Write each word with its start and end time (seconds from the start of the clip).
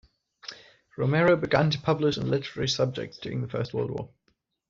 Romero 0.97 1.35
began 1.35 1.69
to 1.69 1.77
publish 1.79 2.17
on 2.17 2.27
literary 2.27 2.67
subjects 2.67 3.19
during 3.19 3.41
the 3.41 3.47
First 3.47 3.71
World 3.71 3.91
War. 3.91 4.09